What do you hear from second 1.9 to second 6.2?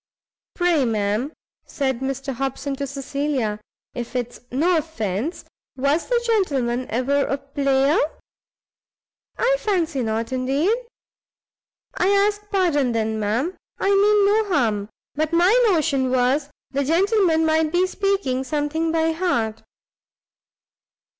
Mr Hobson, to Cecilia, "if it's no offence, was the